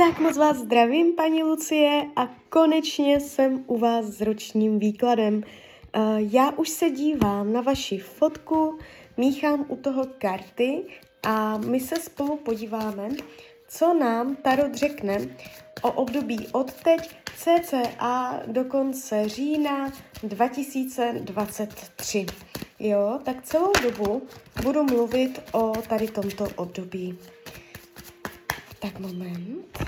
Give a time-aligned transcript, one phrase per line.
[0.00, 5.34] tak moc vás zdravím, paní Lucie, a konečně jsem u vás s ročním výkladem.
[5.34, 5.42] Uh,
[6.16, 8.78] já už se dívám na vaši fotku,
[9.16, 10.82] míchám u toho karty
[11.22, 13.08] a my se spolu podíváme,
[13.68, 15.18] co nám Tarot řekne
[15.82, 19.92] o období od teď cca do konce října
[20.22, 22.26] 2023.
[22.78, 24.22] Jo, tak celou dobu
[24.62, 27.18] budu mluvit o tady tomto období.
[28.80, 29.78] Tak moment.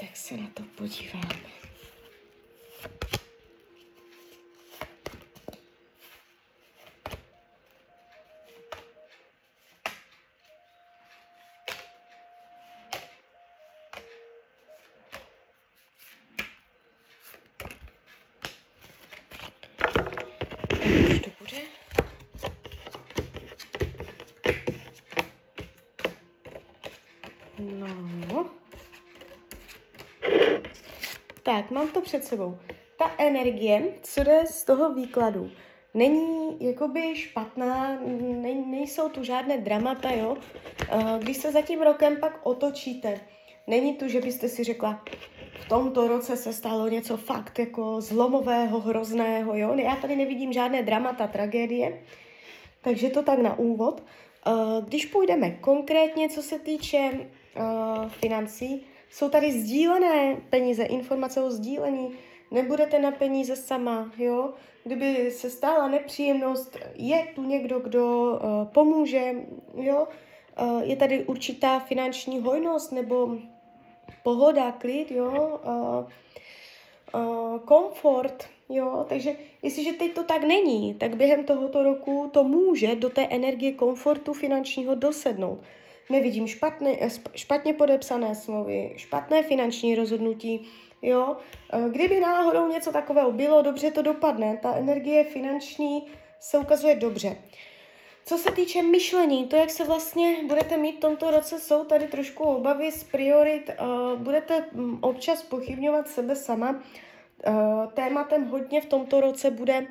[0.00, 1.67] Tak se na to podíváme.
[27.58, 28.46] No.
[31.42, 32.58] Tak, mám to před sebou.
[32.98, 35.50] Ta energie, co jde z toho výkladu,
[35.94, 40.36] není jakoby špatná, ne, nejsou tu žádné dramata, jo.
[41.18, 43.20] Když se za tím rokem pak otočíte,
[43.66, 45.04] není tu, že byste si řekla,
[45.60, 49.74] v tomto roce se stalo něco fakt jako zlomového, hrozného, jo.
[49.74, 52.02] Já tady nevidím žádné dramata, tragédie,
[52.82, 54.02] takže to tak na úvod.
[54.84, 57.10] Když půjdeme konkrétně, co se týče
[57.58, 58.86] uh, financí.
[59.10, 62.10] Jsou tady sdílené peníze, informace o sdílení,
[62.50, 64.52] nebudete na peníze sama, jo.
[64.84, 69.34] Kdyby se stala nepříjemnost, je tu někdo, kdo uh, pomůže,
[69.74, 70.08] jo.
[70.60, 73.36] Uh, je tady určitá finanční hojnost nebo
[74.22, 75.60] pohoda, klid, jo.
[75.64, 76.06] Uh,
[77.22, 79.06] uh, komfort, jo.
[79.08, 83.72] Takže jestliže teď to tak není, tak během tohoto roku to může do té energie
[83.72, 85.58] komfortu finančního dosednout
[86.10, 90.68] nevidím špatné, eh, špatně podepsané smlouvy, špatné finanční rozhodnutí,
[91.02, 91.36] jo.
[91.72, 96.06] Eh, kdyby náhodou něco takového bylo, dobře to dopadne, ta energie finanční
[96.40, 97.36] se ukazuje dobře.
[98.24, 102.08] Co se týče myšlení, to, jak se vlastně budete mít v tomto roce, jsou tady
[102.08, 106.82] trošku obavy z priorit, uh, budete um, občas pochybňovat sebe sama.
[107.94, 109.86] Tématem hodně v tomto roce bude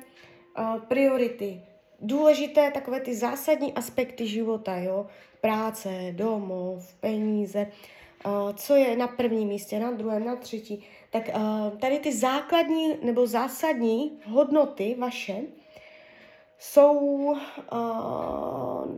[0.88, 1.62] priority.
[2.00, 5.06] Důležité takové ty zásadní aspekty života, jo
[5.40, 7.72] práce, domov, peníze,
[8.54, 11.30] co je na prvním místě, na druhém, na třetí, tak
[11.80, 15.36] tady ty základní nebo zásadní hodnoty vaše
[16.58, 17.36] jsou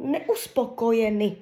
[0.02, 1.36] neuspokojeny.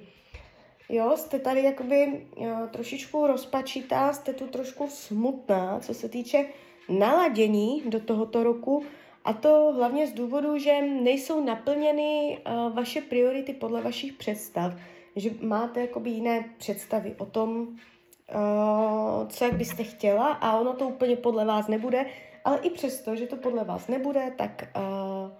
[0.89, 2.27] Jo, jste tady jakoby
[2.71, 6.45] trošičku rozpačitá, jste tu trošku smutná, co se týče
[6.89, 8.83] naladění do tohoto roku,
[9.25, 14.73] a to hlavně z důvodu, že nejsou naplněny uh, vaše priority podle vašich představ,
[15.15, 20.87] že máte jakoby jiné představy o tom, uh, co jak byste chtěla a ono to
[20.87, 22.05] úplně podle vás nebude,
[22.45, 25.31] ale i přesto, že to podle vás nebude, tak uh,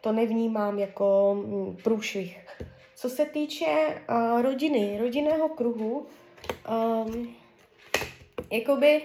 [0.00, 2.46] to nevnímám jako hm, průšvih.
[2.96, 6.06] Co se týče uh, rodiny, rodinného kruhu,
[7.06, 7.34] um,
[8.50, 9.02] jakoby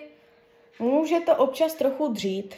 [0.79, 2.55] může to občas trochu dřít,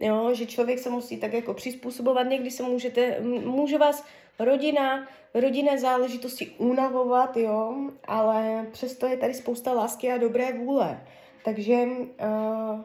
[0.00, 4.04] jo, že člověk se musí tak jako přizpůsobovat, někdy se můžete, může vás
[4.38, 7.74] rodina, rodinné záležitosti unavovat, jo,
[8.04, 11.00] ale přesto je tady spousta lásky a dobré vůle.
[11.44, 12.80] Takže uh,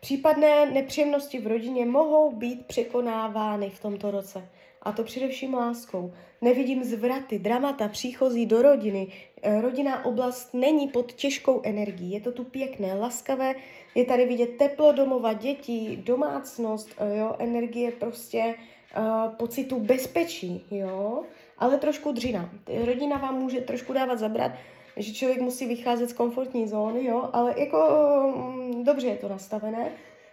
[0.00, 4.48] případné nepříjemnosti v rodině mohou být překonávány v tomto roce.
[4.86, 6.12] A to především láskou.
[6.40, 9.08] Nevidím zvraty, dramata, příchozí do rodiny.
[9.42, 12.12] Eh, rodinná oblast není pod těžkou energií.
[12.12, 13.54] Je to tu pěkné, laskavé.
[13.94, 18.54] Je tady vidět teplo domova, dětí, domácnost, eh, jo, energie prostě
[18.98, 21.22] uh, pocitu bezpečí, jo,
[21.58, 22.50] ale trošku dřina.
[22.84, 24.52] Rodina vám může trošku dávat zabrat,
[24.96, 27.88] že člověk musí vycházet z komfortní zóny, jo, ale jako
[28.34, 29.92] um, dobře je to nastavené.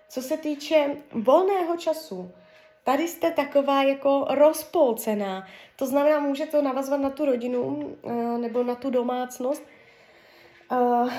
[0.10, 2.32] Co se týče volného času,
[2.84, 5.48] Tady jste taková jako rozpolcená.
[5.76, 9.64] To znamená, může to navazovat na tu rodinu uh, nebo na tu domácnost.
[10.72, 11.14] Uh,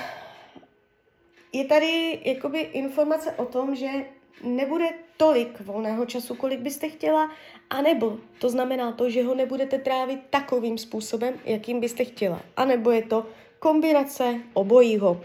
[1.53, 3.87] je tady jakoby informace o tom, že
[4.43, 7.31] nebude tolik volného času, kolik byste chtěla,
[7.69, 12.41] anebo to znamená to, že ho nebudete trávit takovým způsobem, jakým byste chtěla.
[12.57, 13.25] A nebo je to
[13.59, 15.21] kombinace obojího.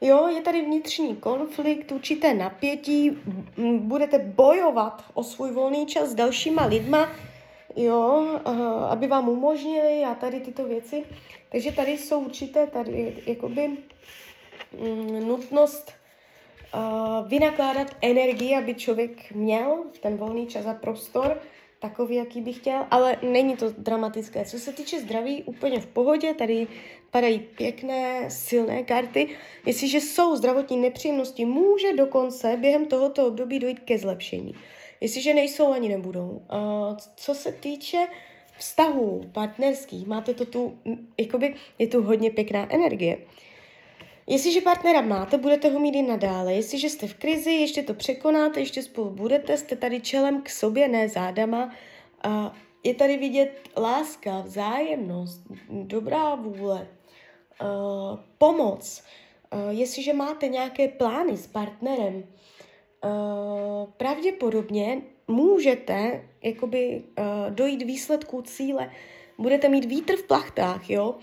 [0.00, 3.18] Jo, je tady vnitřní konflikt, určité napětí,
[3.78, 7.08] budete bojovat o svůj volný čas s dalšíma lidma,
[7.76, 8.26] jo,
[8.88, 11.04] aby vám umožnili a tady tyto věci.
[11.48, 13.70] Takže tady jsou určité tady jakoby
[15.26, 15.92] nutnost
[17.26, 21.40] vynakládat energii, aby člověk měl ten volný čas a prostor,
[21.88, 24.44] takový, jaký bych chtěl, ale není to dramatické.
[24.44, 26.66] Co se týče zdraví, úplně v pohodě, tady
[27.10, 29.28] padají pěkné, silné karty.
[29.66, 34.54] Jestliže jsou zdravotní nepříjemnosti, může dokonce během tohoto období dojít ke zlepšení.
[35.00, 36.42] Jestliže nejsou, ani nebudou.
[37.16, 38.06] Co se týče
[38.58, 40.78] vztahů partnerských, máte to tu,
[41.18, 43.18] jakoby je tu hodně pěkná energie.
[44.26, 46.54] Jestliže partnera máte, budete ho mít i nadále.
[46.54, 50.88] Jestliže jste v krizi, ještě to překonáte, ještě spolu budete, jste tady čelem k sobě,
[50.88, 51.72] ne zádama.
[52.22, 52.54] A
[52.84, 55.40] je tady vidět láska, vzájemnost,
[55.70, 56.88] dobrá vůle,
[58.38, 59.02] pomoc.
[59.70, 62.24] Jestliže máte nějaké plány s partnerem,
[63.96, 67.02] pravděpodobně můžete jakoby
[67.50, 68.90] dojít výsledku cíle.
[69.38, 71.14] Budete mít vítr v plachtách, jo?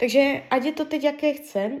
[0.00, 1.80] Takže ať je to teď jaké chce, uh,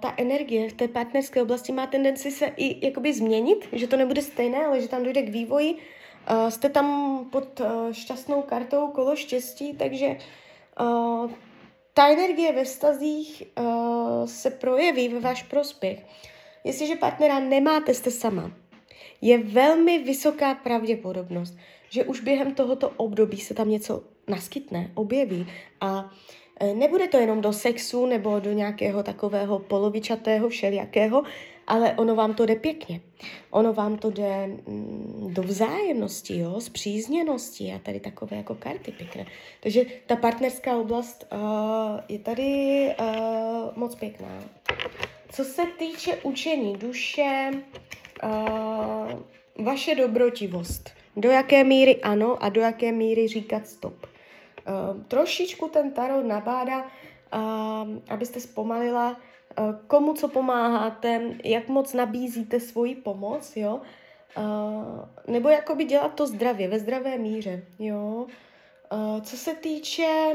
[0.00, 4.22] ta energie v té partnerské oblasti má tendenci se i jakoby změnit, že to nebude
[4.22, 5.74] stejné, ale že tam dojde k vývoji.
[5.74, 10.16] Uh, jste tam pod uh, šťastnou kartou kolo štěstí, takže
[10.80, 11.30] uh,
[11.94, 16.06] ta energie ve stazích uh, se projeví ve váš prospěch.
[16.64, 18.52] Jestliže partnera nemáte, jste sama.
[19.20, 21.56] Je velmi vysoká pravděpodobnost,
[21.88, 25.46] že už během tohoto období se tam něco naskytne, objeví
[25.80, 26.39] a e,
[26.74, 31.22] nebude to jenom do sexu nebo do nějakého takového polovičatého všelijakého,
[31.66, 33.00] ale ono vám to jde pěkně.
[33.50, 39.26] Ono vám to jde mm, do vzájemnosti, jo, zpřízněnosti a tady takové jako karty pěkné.
[39.60, 41.38] Takže ta partnerská oblast uh,
[42.08, 43.06] je tady uh,
[43.76, 44.44] moc pěkná.
[45.32, 47.50] Co se týče učení duše,
[48.22, 50.90] uh, vaše dobrotivost.
[51.16, 54.06] Do jaké míry ano a do jaké míry říkat stop.
[54.68, 56.88] Uh, trošičku ten tarot nabádá, uh,
[58.08, 63.80] abyste zpomalila, uh, komu co pomáháte, jak moc nabízíte svoji pomoc, jo.
[64.36, 64.44] Uh,
[65.26, 68.26] nebo jakoby dělat to zdravě, ve zdravé míře, jo.
[69.22, 70.34] Co se týče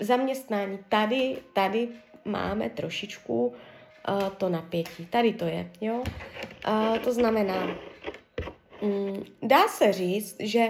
[0.00, 1.88] zaměstnání, tady, tady
[2.24, 5.06] máme trošičku uh, to napětí.
[5.06, 6.04] Tady to je, jo.
[7.04, 7.76] To znamená,
[8.80, 10.68] um, dá se říct, že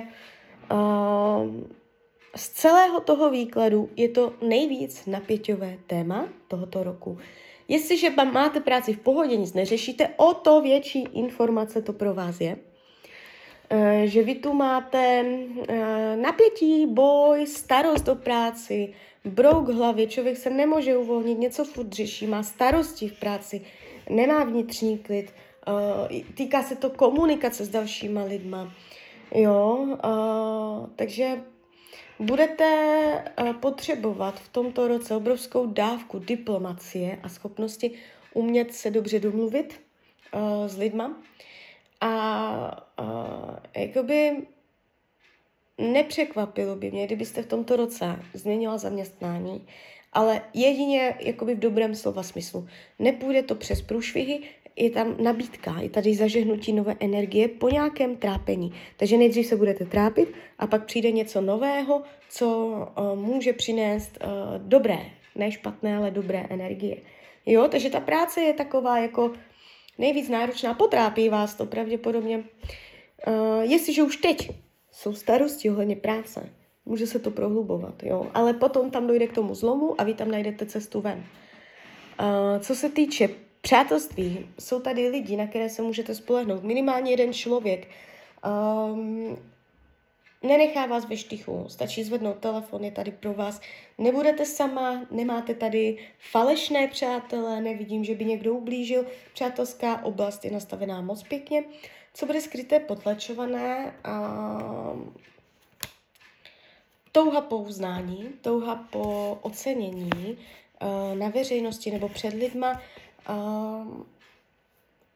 [2.36, 7.18] z celého toho výkladu je to nejvíc napěťové téma tohoto roku.
[7.68, 12.56] Jestliže máte práci v pohodě, nic neřešíte, o to větší informace to pro vás je.
[14.04, 15.24] Že vy tu máte
[16.16, 18.94] napětí, boj, starost o práci,
[19.24, 23.60] brouk hlavy, člověk se nemůže uvolnit, něco furt řeší, má starosti v práci,
[24.10, 25.32] nemá vnitřní klid,
[25.68, 28.72] uh, týká se to komunikace s dalšíma lidma,
[29.34, 29.86] jo,
[30.96, 31.40] takže
[32.22, 32.64] budete
[33.40, 37.90] uh, potřebovat v tomto roce obrovskou dávku diplomacie a schopnosti
[38.34, 39.80] umět se dobře domluvit
[40.34, 41.16] uh, s lidma
[42.00, 44.46] a uh, jakoby
[45.78, 49.66] nepřekvapilo by mě, kdybyste v tomto roce změnila zaměstnání,
[50.12, 52.68] ale jedině jakoby v dobrém slova smyslu.
[52.98, 54.40] Nepůjde to přes průšvihy,
[54.76, 58.72] je tam nabídka, je tady zažehnutí nové energie po nějakém trápení.
[58.96, 64.28] Takže nejdřív se budete trápit a pak přijde něco nového, co uh, může přinést uh,
[64.58, 64.98] dobré,
[65.34, 66.96] ne špatné, ale dobré energie.
[67.46, 69.32] Jo, takže ta práce je taková jako
[69.98, 72.44] nejvíc náročná, potrápí vás to pravděpodobně.
[73.26, 74.50] Uh, jestliže už teď
[74.90, 76.48] jsou starosti ohledně práce.
[76.84, 78.26] Může se to prohlubovat, jo.
[78.34, 81.24] Ale potom tam dojde k tomu zlomu a vy tam najdete cestu ven.
[82.20, 83.28] Uh, co se týče
[83.62, 86.62] přátelství, jsou tady lidi, na které se můžete spolehnout.
[86.62, 87.88] Minimálně jeden člověk.
[88.92, 89.38] Um,
[90.42, 93.60] nenechá vás ve štychu, stačí zvednout telefon, je tady pro vás.
[93.98, 95.98] Nebudete sama, nemáte tady
[96.30, 99.06] falešné přátelé, nevidím, že by někdo ublížil.
[99.34, 101.64] Přátelská oblast je nastavená moc pěkně.
[102.14, 104.38] Co bude skryté, potlačované, a
[107.12, 110.10] touha po uznání, touha po ocenění
[110.82, 112.82] uh, na veřejnosti nebo před lidma,
[113.28, 114.02] uh,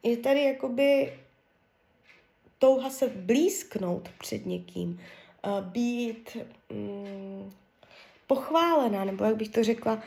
[0.03, 1.13] je tady jakoby
[2.59, 5.01] touha se blízknout před někým,
[5.47, 6.37] uh, být
[6.71, 7.53] um,
[8.27, 10.03] pochválená, nebo jak bych to řekla,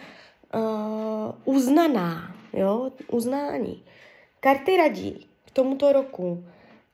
[0.55, 3.83] uh, uznaná, jo, uznání.
[4.39, 6.43] Karty radí k tomuto roku,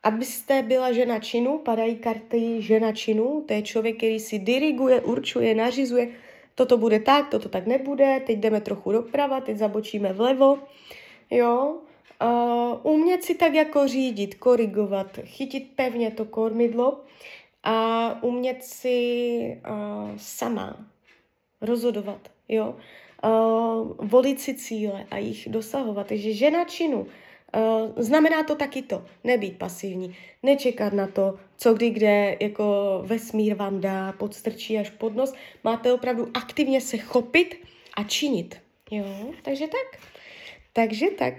[0.04, 5.56] abyste byla žena činu, padají karty žena činu, to je člověk, který si diriguje, určuje,
[5.56, 6.08] nařizuje,
[6.56, 10.60] toto bude tak, toto tak nebude, teď jdeme trochu doprava, teď zabočíme vlevo,
[11.32, 11.76] jo,
[12.22, 17.00] uh, umět si tak jako řídit, korigovat, chytit pevně to kormidlo
[17.64, 20.86] a umět si uh, sama
[21.62, 22.76] rozhodovat, jo,
[23.24, 26.08] uh, volit si cíle a jich dosahovat.
[26.08, 27.08] Takže žena činu,
[27.98, 33.82] znamená to taky to, nebýt pasivní, nečekat na to, co kdy kde jako vesmír vám
[33.82, 35.34] dá, podstrčí až pod nos.
[35.64, 37.66] Máte opravdu aktivně se chopit
[37.98, 38.62] a činit.
[38.92, 39.06] Jo,
[39.42, 40.02] takže tak.
[40.74, 41.34] Takže tak.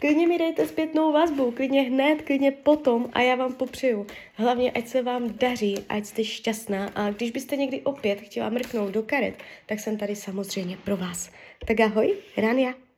[0.00, 4.06] Klidně mi dejte zpětnou vazbu, klidně hned, klidně potom a já vám popřeju.
[4.34, 8.90] Hlavně, ať se vám daří, ať jste šťastná a když byste někdy opět chtěla mrknout
[8.90, 9.34] do karet,
[9.66, 11.30] tak jsem tady samozřejmě pro vás.
[11.66, 12.89] Tak ahoj, Rania.